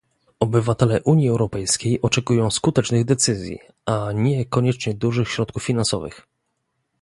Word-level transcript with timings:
Obywatele 0.39 1.01
Unii 1.05 1.29
Europejskiej 1.29 2.01
oczekują 2.01 2.51
skutecznych 2.51 3.05
decyzji, 3.05 3.59
a 3.85 4.11
nie 4.11 4.45
koniecznie 4.45 4.93
dużych 4.93 5.29
środków 5.29 5.63
finansowych 5.63 6.27